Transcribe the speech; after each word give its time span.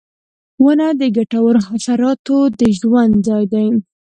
•ونه 0.63 0.87
د 1.01 1.01
ګټورو 1.17 1.59
حشراتو 1.69 2.37
د 2.59 2.61
ژوند 2.79 3.13
ځای 3.27 3.43
دی. 3.53 3.67